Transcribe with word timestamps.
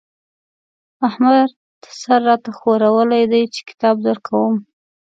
احمد 1.07 1.49
سر 1.99 2.19
را 2.27 2.35
ته 2.43 2.49
ښورولی 2.57 3.23
دی 3.31 3.43
چې 3.53 3.61
کتاب 3.69 3.95
درکوم. 4.07 4.55